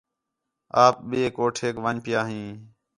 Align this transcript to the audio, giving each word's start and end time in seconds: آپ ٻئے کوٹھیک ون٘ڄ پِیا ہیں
آپ 0.85 0.95
ٻئے 1.09 1.25
کوٹھیک 1.35 1.75
ون٘ڄ 1.83 1.97
پِیا 2.05 2.21
ہیں 2.29 2.47